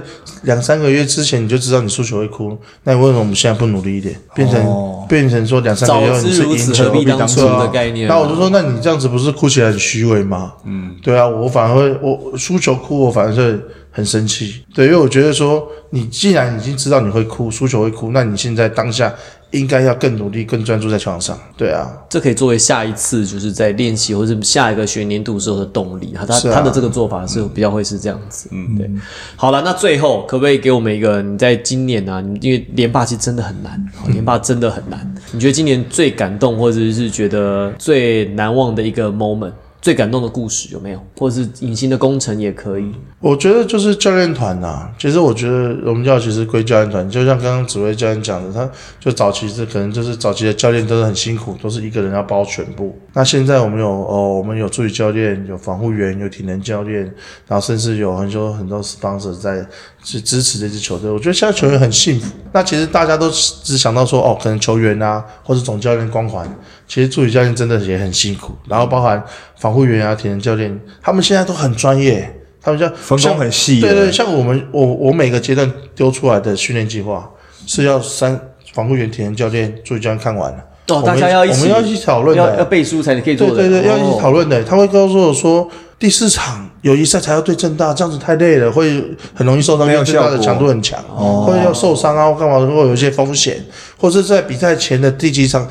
[0.43, 8.07] 两三个月之前你就知道你输球会哭，那你为什么我们现在不努力一点，变成变成说两三个月你是赢球必当初的概念？
[8.07, 8.60] 那我就说那。
[8.61, 10.53] 你这样子不是哭起来很虚伪吗？
[10.65, 14.63] 嗯，对啊，我反而会我输球哭，我反而是很生气。
[14.73, 19.13] 对，因为我觉得说，你既然已经知道你会哭，输球会哭，那你现在当下
[19.51, 21.37] 应该要更努力、更专注在球场上。
[21.57, 26.13] 对啊，这可以作为下一次就是在练习或者是下一个学年度时候的动力。
[26.15, 28.49] 他他、啊他的这个做法是比较会是这样子。
[28.51, 28.89] 嗯，对。
[29.35, 35.15] 好了，那最后可不可以给我们一个你在今年啊，你因为连霸其实真的很难，哦连霸真的很难。
[35.31, 39.51] 你觉得今年最感动或者是觉得最难忘的一个 moment？
[39.81, 41.03] 最感动的故事有没有？
[41.17, 42.91] 或者是隐形的工程也可以。
[43.19, 52.97] 我觉得就是教练团呐、其实我觉得我们教其实归教练团，就像刚刚紫薇教练讲的，他就早期是可能就是早期的教练都是很辛苦，都是一个人要包全部。
[53.13, 57.03] 那现在我们有哦，我们有助理教练，有防护员，有体能教练，
[57.47, 59.65] 然后甚至有很多很多 sponsor 在
[60.03, 61.09] 去支持这支球队。
[61.09, 62.31] 我觉得现在球员很幸福。
[62.53, 66.47] 那其实大家都只想到说哦，可能球员啊，或者总教练光环，
[66.91, 69.23] 其实助理教练真的也很辛苦，然后包含
[69.57, 72.29] 防护员啊、体能教练，他们现在都很专业。
[72.61, 77.31] 他们像分工很细对对，像我们我我每个阶段丢出来的训练计划
[77.65, 78.37] 是要三
[78.73, 80.57] 防护员、体能教练、助理教练看完了。
[80.89, 82.65] 哦，我们大家要一起，我们要一起讨论要要的。
[82.65, 83.55] 背书才可以做的。
[83.55, 84.45] 对对对，要一起讨论。
[84.45, 84.69] 论的。
[84.69, 89.01] 他会告诉我说，第四场友谊赛才要对正大，这样子太累了，会
[89.33, 93.63] 很容易受伤，没有因为正大的强度很强，或者要受伤啊，或干嘛，会有一些风险，
[93.97, 95.67] 或者是在比赛前的第几场，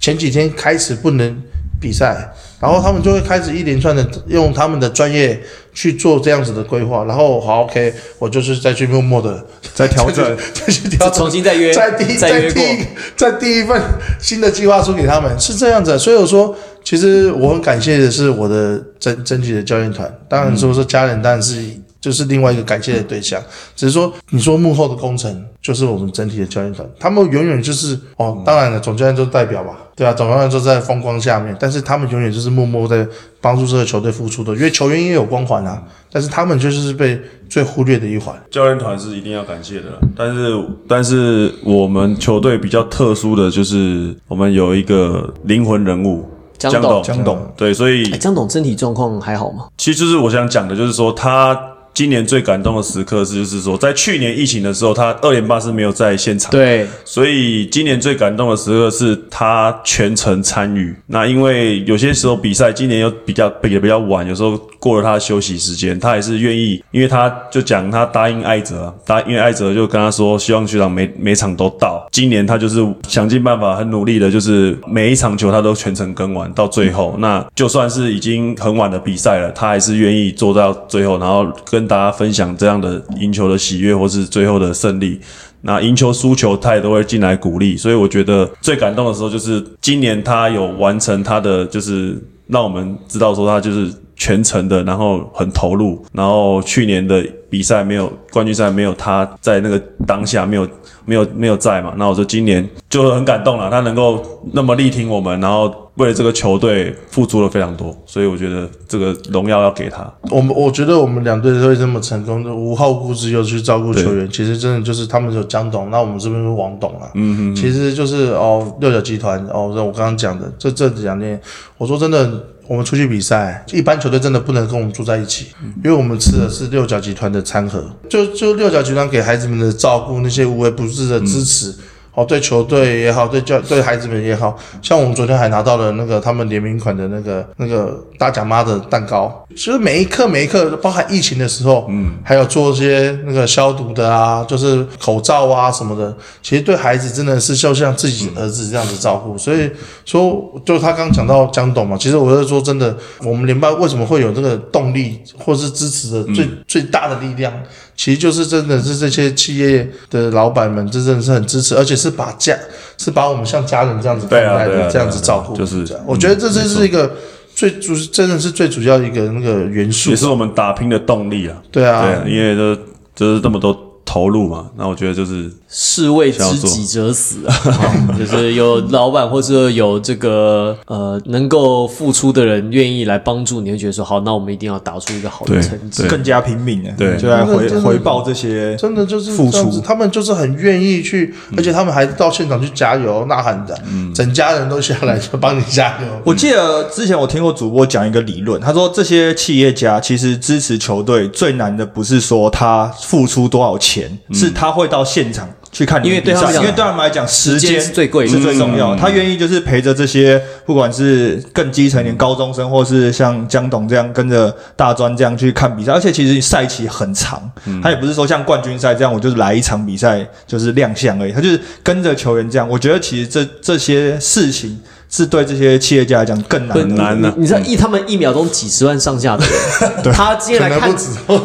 [0.00, 1.42] 前几天开始不能
[1.80, 2.28] 比赛，
[2.60, 5.40] 然后他们就会开始一连串的用他们的专业
[5.72, 12.86] 去做这样子的规划，然后好 OK，我就是再去默默的再 调整， 再去调整，重新再约再第 再第一
[13.16, 13.80] 再第一份
[14.18, 15.92] 新的计划书给他们，是这样子。
[15.92, 15.98] 的。
[15.98, 21.62] 所以我说，其实我很感谢的是我的整整体的教练团，当然说说家人当然是
[22.00, 23.42] 就是另外一个感谢的对象，
[23.76, 33.06] 只是说你说幕后的工程就是我们整体的教练团，他们永远就是哦，当然了，总教练就是代表吧，对啊，总教练就在风光下面，但是他们永远就是默默在
[33.40, 38.34] 帮助这个球队付出的，因为球员也有光环啊，但是他们就是被最忽略的一环。
[38.50, 39.86] 教练团是一定要感谢的，
[40.16, 46.82] 但是但是我们球队比较特殊的就是我们有一个灵魂人物江董。
[46.82, 47.52] 董，江董。
[47.56, 49.66] 对，所以哎，江董身体状况还好吗？
[49.76, 51.58] 其实就是我想讲的，就是说他
[51.92, 60.94] 今年最感动的时刻是，就是说在去年疫情的时候，他二连霸是没有在现场，对，所以今年最感动的时刻是他全程参与。
[61.08, 71.99] 那因为有些时候比赛今年又比较也比较晚，有时候过了他的休息时间，他还是愿意，因为他就讲他答应艾哲啊，答因为艾泽就跟他说，希望学长每每场都到。
[72.10, 77.14] 今年他就是想尽办法，很努力的，就是每一场球他都全程跟完到最后。
[77.18, 85.20] 那就算是已经很晚的比赛了，他还是愿意做到最后，然后跟大家分享这样的赢球的喜悦，或是最后的胜利。
[85.62, 100.66] 那赢球输球，他也都会进来鼓励，所以我觉得最感动的时候就是今年他有完成他的，就是让我们知道说他就是全程的，然后很投入，然后去年的比赛没有冠军赛没有他在那个当下没有
[101.04, 110.08] 没有没有在嘛，那我说今年就很感动了，他能够那么力挺我们，然后为了这个球队付出了非常多，所以我觉得这个荣耀要给他。
[110.30, 117.10] 我们我觉得我们两队会这么成功，就无后顾之忧去照顾球员，其实真的就是他们有江董，那我们这边是王董啊。
[117.14, 121.40] 嗯哼，其实就是哦，六角集团哦，我刚刚讲的这这两年，
[121.76, 122.30] 我说真的，
[122.70, 125.48] 我们出去比赛，一般球队真的不能跟我们住在一起，
[125.82, 131.74] 因为我们吃的是六角集团的餐盒，就就六角集团给孩子们的照顾，那些无微不至的支持。
[132.12, 149.70] 哦，对球队也好，对教对孩子们也好，像我们昨天还拿到了那个他们联名款的那个那个大甲妈的蛋糕，其实每一刻每一刻，包含疫情的时候，嗯，还有做一些那个消毒的啊，就是口罩啊什么的，其实对孩子真的是就像自己儿子这样子照顾，所以
[150.04, 157.52] 说，就他刚讲到江董嘛，其实我是说真的，我们联邦为什么会有这个动力或是支持的最、最大的力量，
[158.00, 162.56] 其实就是真的是这些企业的老板们，这真的是很支持，而且是把家
[162.96, 166.02] 是把我们像家人这样子看对啊待的，这样子照顾，就是这样。
[166.06, 167.14] 我觉得这这是一个
[167.54, 170.16] 最主，真的是最主要一个那个元素也。
[170.16, 171.62] 是我们打拼的动力啊。
[171.70, 172.74] 对啊，对啊，因为都
[173.14, 186.02] 就是这么多投入嘛，那我觉得就是士为知己者死啊，哦 就是有老板或者有这个呃能够付出的人愿意来帮助，你会觉得说好，那我们一定要打出一个好的成绩。
[186.08, 187.16] 更加拼命了，对。
[187.16, 189.80] 就来回回报这些真的就是付出。
[189.80, 193.80] 他们就是很愿意去，而且他们还到现场去加油呐喊的，
[194.12, 196.08] 整家人都下来就帮你加油。
[196.24, 208.26] 我记得之前我听过主播讲一个理论，他说这些企业家其实支持球队最难的不是说他付出多少钱，是他会到现场去看比赛，因为对他们来讲，时时间间是最贵。
[208.26, 208.96] 是最重要的。
[208.96, 217.50] 他愿意就是陪着这些，不管是更基层一点高中生，或是像江董这样跟着大专这样去看比赛，而且其实赛期很长，
[217.82, 222.68] 他也不是说像冠军赛这样，我就是来一场比赛就是亮相而已，他就是跟着球员这样。
[222.68, 224.76] 我觉得其实这这些事情
[225.10, 226.72] 是对这些企业家来讲更难。
[226.72, 226.86] 不的。
[226.94, 227.34] 难啊。
[227.36, 230.94] 你知道一他们一秒钟几十万上下的人， 他今天来看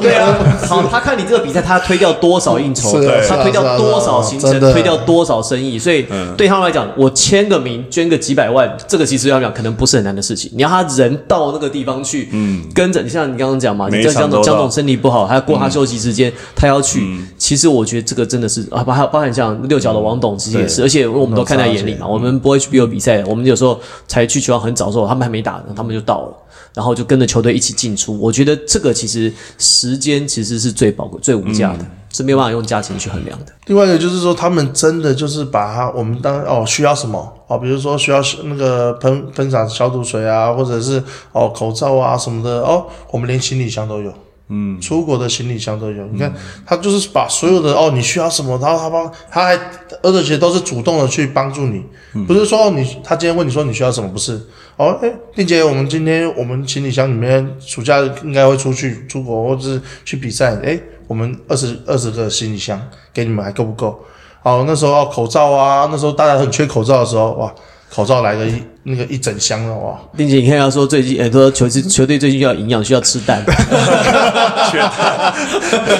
[0.01, 6.05] 对啊，好，他看你这个比赛，他推掉多少应酬啊，他推掉多少行程是啊啊，推掉多少生意，所以
[6.37, 10.51] 对他们来讲，我签个名，捐个几百万，这个其实要讲可能不是很难的事情。
[10.53, 14.43] 你要他人到那个地方去，嗯，跟着你像你刚刚讲嘛，每你一场都到。
[14.43, 17.01] 江总江总身体不好，还要过他休息时间，他要去，
[17.37, 26.33] 其实我觉得这个真的是啊，包含包含像六角的王董其实也是，而且我们都看在眼里嘛，我们不会去 BO 比赛，我们有时候才去球场很早的时候，他们还没打呢，他们就到了。
[26.73, 33.53] 然后就跟着球队一起进出，我觉得这个其实时间其实是最宝贵、最无价的，是没有办法用价钱去衡量的。
[33.67, 44.13] 另外一个就是说，他们真的就是把它我们当哦需要什么哦，比如说需要那个喷喷洒消毒水啊，或者是哦口罩啊什么的哦，我们连行李箱都有。
[44.47, 46.05] 嗯，出国的行李箱都有。
[46.07, 46.33] 你看，
[46.65, 49.59] 他就是把所有的哦，你需要什么，然后他帮，他还
[50.03, 51.83] 而且都是主动的去帮助你，
[52.25, 54.39] 不是说哦你他今天问你说你需要什么，不是
[54.77, 62.79] 哦，哎，丽姐，我们今天我们行李箱里面暑假应该会出去出国或者是去比赛，哎，我们二十二十个行李箱
[63.13, 63.99] 给你们还够不够？
[64.43, 67.51] 哦，那时候要口罩啊，那时候大家很缺口罩的时候，哇，
[67.95, 73.41] 口罩来个一那个一整箱的哇，并且你看，他说最近很多球队球队最近要营养，需要吃蛋，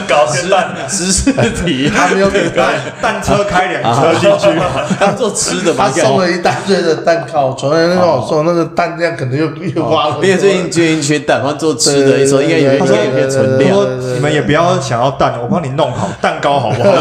[0.05, 4.49] 搞吃蛋，知识题，他没有给蛋， 蛋车开两车进去，
[4.99, 13.73] 他做吃的嘛，他送了一大堆的蛋糕，从来那种说那个蛋量可能又又花了，并且最近最近缺蛋，他做吃的，对说应该有对对应该有些存他量。
[14.15, 16.91] 你们也不要想要蛋，我帮你弄好蛋糕好不好？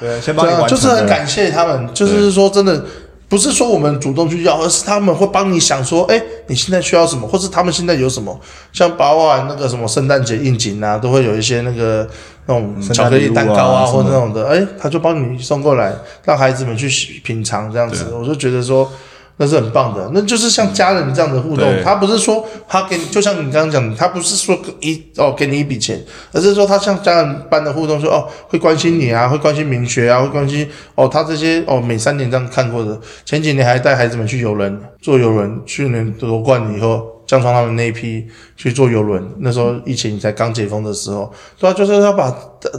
[0.00, 0.76] 对，先帮你对啊，完成。
[0.76, 2.84] 就是很感谢他们，就是说真的。
[3.28, 8.38] 不是说我们主动去要，而是他们会帮你想说，哎，你现在需要什么，或是他们现在有什么，
[8.72, 12.08] 像包含那个什么圣诞节应景啊，都会有一些那个
[12.46, 15.92] 那种巧克力蛋糕啊，或者那种的，哎，他就帮你送过来，
[16.24, 16.88] 让孩子们去
[17.24, 18.90] 品尝这样子，我就觉得说。
[19.38, 21.58] 那是很棒的，那就是像家人这样的互动。
[21.58, 32.98] 对他不是说他给你，就像你刚刚讲的，他不是说一哦给你一笔钱，而是说他像家人般的互动说，哦会关心你啊，会关心明学啊，会关心哦他这些哦每三年这样看过的。
[33.24, 42.30] 前几年还带孩子们去游轮，坐游轮，去年夺冠以后，江川他们那一批去坐游轮，那时候疫情才刚解封的时候，对啊，就是要把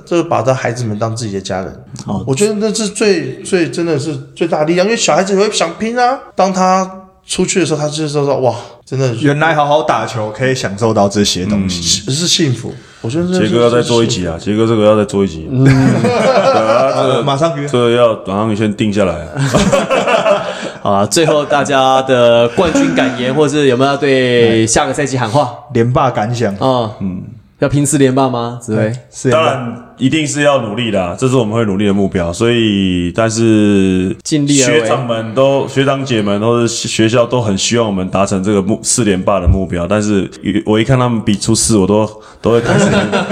[0.05, 1.83] 就是把他孩子们当自己的家人。
[2.05, 6.19] 哦我觉得那是最最真的是最大的力量，因为小孩子会想拼啊。
[6.35, 8.55] 当他出去的时候，他就是说哇，
[8.85, 11.81] 真的原来好好打球可以享受到这些东西。
[11.81, 12.73] 是是幸福。
[13.01, 17.67] 我觉得这杰哥要再做一集啊，杰哥这个要再做一集， 对啊，这个马上约。
[17.67, 19.31] 这个要马上先定下来啊。
[20.87, 26.91] 好了，最后大家的冠军感言，或是有没有要对下个赛季喊话连霸感想，啊？
[27.01, 27.23] 嗯，
[27.59, 28.57] 要拼四连霸吗？
[28.61, 32.31] 紫薇，是当然一定是要努力的啊，这是我们会努力的目标。
[32.31, 39.85] 所以，但是尽力而为学长们都学长姐们或是学校都很希望我们达成这个目四连霸的目标。
[39.85, 40.31] 但是
[40.65, 42.09] 我一看他们比出四，我都
[42.41, 42.85] 都会开始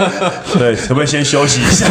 [0.59, 1.87] 对，可不可以先休息一下？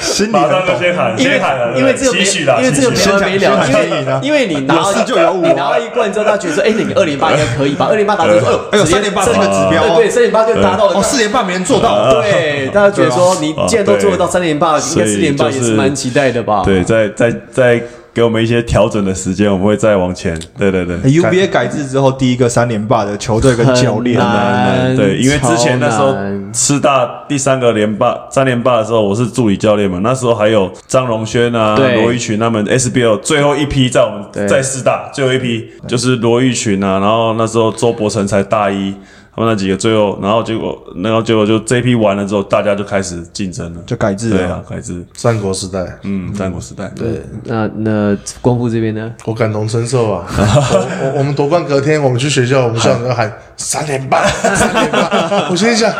[0.00, 0.74] 心里马上很懂。
[0.74, 7.86] 就先喊，因为先喊了，因为这个没因为这个没完没了，先因为因为你拿有四就有五啊你拿了一冠之后，他觉得说，哎，你二连八应该可以吧？
[7.90, 16.62] 二连霸达成说，哎呦哎呦三连霸这个指标哦对对，三连八就达到了哦，四连霸没人做到，对，大家觉得说 你既然都做得到三连八，应该四连八也是蛮期待的吧？
[16.64, 17.80] 对，再再再
[18.14, 20.38] 给我们一些调整的时间，我们会再往前。
[20.58, 20.96] 对对对。
[20.98, 38.94] UBA 改制之后第一个三连霸的球队跟教练很啊，难对，因为之前那时候超难师大第三个连霸、三连霸的时候，我是助理教练嘛，那时候还有张荣轩啊、罗玉群他们 SBL 最后一批在我们在师大最后一批就是罗玉群啊，然后那时候周伯成才大一。
[39.34, 49.10] 他们那几个最后，然后结果，然后结果就这一批完了之后，大家就开始竞争了，就改制了对啊。，改制，战国时代，嗯，战国时代，对，那那光复这边呢？
[49.24, 50.26] 我感同身受啊！
[50.36, 55.48] 我我我们夺冠隔天，我们去学校，我们校长要喊三点半，三点半。
[55.50, 55.90] 我心里想，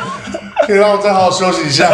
[0.66, 1.90] 可以让我再好好休息一下。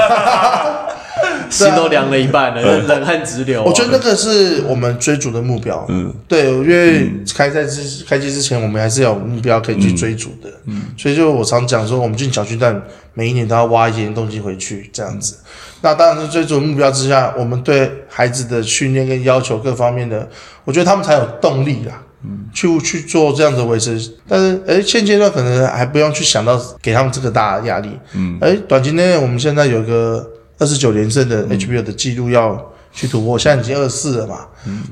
[1.51, 3.65] 心都凉了一半了，冷汗直流啊。
[3.67, 5.85] 我觉得那个是我们追逐的目标。
[5.89, 10.51] 嗯，对，因为开赛之开机之前，我们还是有目标可以去追逐的。
[10.67, 12.83] 嗯，所以就我常讲说，我们进小巨蛋
[13.15, 15.37] 每一年都要挖一些东西回去，这样子。
[15.81, 20.29] 那当然是追逐目标之下，我们对孩子的训练跟要求各方面的，
[20.65, 22.03] 我觉得他们才有动力啦。
[22.25, 27.91] 嗯，去去做这样的维持，但是哎，现阶段可能还不用去想到给他们这个大的压力。
[28.13, 34.41] 嗯，哎，短期内我们现在有个二十九连胜的 HBO 的记录要去突破，现在已经二十四了嘛。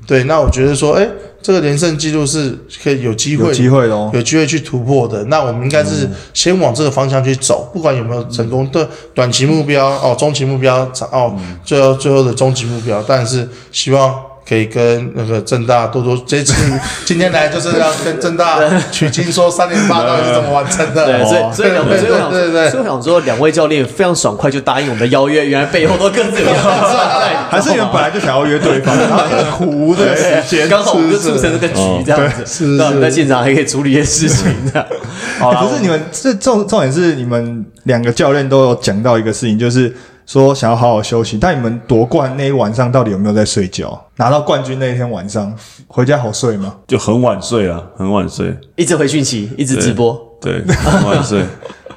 [0.07, 1.09] 对，那我觉得说，哎，
[1.43, 4.11] 这个连胜记录是可以有机会有机会哦。
[4.15, 5.25] 有机会去突破的。
[5.25, 14.15] 那我们应该是先往这个方向去走，不管有没有成功的短期目标哦，中期目标哦，最后最后的终极目标，但是希望。
[14.49, 16.55] 可以跟那个正大多多， 这次
[17.05, 18.61] 今天来就是要跟正大
[18.93, 21.05] 取经，说三连霸到底是怎么完成的？
[21.05, 34.87] 对，所以所以两位，所以我想，对对对所以我想说，两位教练非常爽快就答应我们的邀约，原来背后都各自有打算在，还是你们本来就想要约对方， 然后糊的时间，刚好我们就促成这个局这样子，是那我们在现场还可以处理一些事情的。
[35.41, 39.95] 好啦可是你们这重重点是你们两个教练都有讲到一个事情，就是
[40.27, 41.39] 说想要好好休息。
[41.39, 43.99] 但你们夺冠那一晚上到底有没有在睡觉？
[44.17, 45.55] 拿到冠军那一天晚上
[45.87, 46.75] 回家好睡吗？
[46.87, 51.43] 就很晚睡啊，很晚睡，一直回讯息，一直直播，对，很晚睡，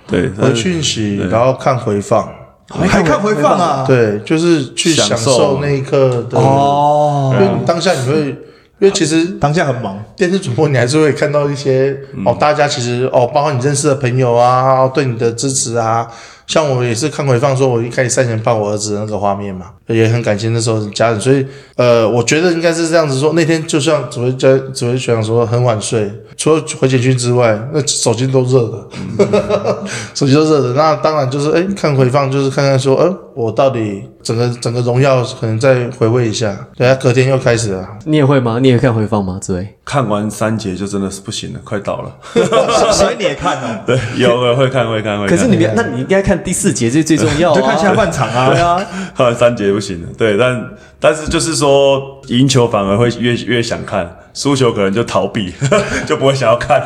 [0.08, 2.30] 对， 回讯息，然后看回放。
[2.72, 3.84] 还看回放啊？
[3.88, 8.38] 对，就是去享享受受那一刻的哦因为你当下你会，因
[8.82, 16.08] 为其实当下很忙，电视主播你还是会看到一些、哦，大家其实哦，包括你认识的朋友啊，哦对你的支持啊。
[16.50, 21.22] 像我也是看回放，说我一开始赛前抱我儿子的那个画面嘛，也很感谢那时候的家人。
[21.22, 21.46] 所以
[21.76, 29.84] 呃，我觉得应该是这样子说，那天就像指挥教指挥学长说，很晚睡，除了回简讯之外，那手机都热的，
[30.16, 30.74] 手机都热的。
[30.74, 36.58] 那当然就是哎，看回放就是看看说，呃，我到底整个整个荣耀可能再回味一下。
[36.78, 37.86] 对啊，隔天又开始了。
[38.06, 38.58] 你也会吗？
[38.62, 39.38] 你也看回放吗？
[39.42, 39.76] 志伟？
[39.84, 42.16] 看完三节就真的是不行了，快倒了。
[42.94, 45.36] 所以你也看哦， 对，有的会看会看会看。
[45.36, 47.56] 可是你们，那你应该看第四节，这最重要、啊。
[47.56, 48.50] 就看下半场啊。
[48.50, 48.82] 对啊，
[49.14, 50.58] 看完三节不行了，对，但
[51.00, 55.54] 但是就是说赢球反而会越越想看，输球可能就逃避，
[56.06, 56.82] 就不会想要看。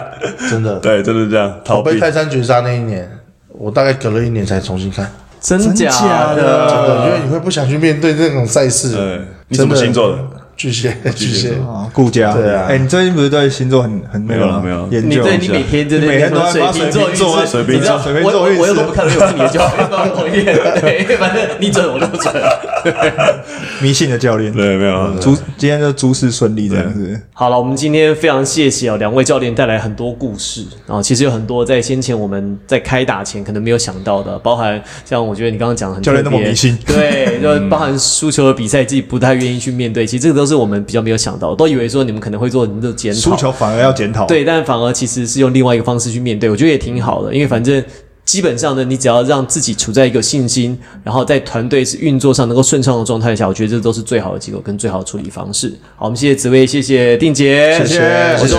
[0.49, 1.89] 真的，对，真的是这样逃避。
[1.89, 3.09] 我被泰山绝杀那一年，
[3.49, 5.11] 我大概隔了一年才重新看，
[5.41, 8.95] 真的假假的真的，因为你会不想去面对这种赛事。
[8.95, 10.17] 对，你什么星座的？
[10.55, 11.55] 巨蟹，巨蟹。
[11.55, 15.23] 啊，顾家，对啊哎，你最近不是对星座很很没有没有研究？
[15.23, 20.45] 你对你每天真的每天都在水发瓶座运势，水瓶座你知道水瓶座运势我我有都不看，因为我是你的教练，帮我验。
[20.81, 22.33] 对，反正你准我就准。
[23.81, 25.13] 迷信的教练，对，没有。
[25.19, 27.19] 诸今天就诸事顺利这样子。
[27.33, 47.81] 好了，我们今天非常谢谢啊，两位教练带来很多故事啊、其实有很多在先前我们在开打前可能没有想到的，包含像我觉得你刚刚讲的很教练那么迷信对，就包含输球的比赛自己不太愿意去面对，其实这个都是我们比较没有想到，都以为说你们可能会做你们的检讨，输球反而要检讨，，对，但反而其实是用另外一个方式去面对，我觉得也挺好的，因为反正。
[48.25, 55.67] 基本上呢，你只要让自己处在一个信心，然后在团队是运作上能够顺畅的状态下，我觉得这都是最好的结果跟最好的处理方式。
[55.97, 57.99] 好，我们谢谢紫薇，谢谢定杰，谢谢，
[58.39, 58.55] 我是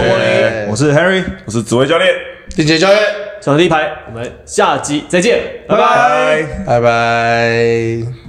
[0.70, 2.10] 我是 Harry，我是紫薇教练，
[2.54, 3.00] 定杰教练，
[3.40, 6.64] 上第一排，我们下集再见，拜拜拜。
[6.66, 8.14] 拜拜。